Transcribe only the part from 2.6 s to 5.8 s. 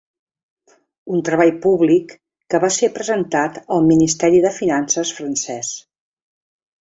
va ser presentat al Ministeri de Finances francès.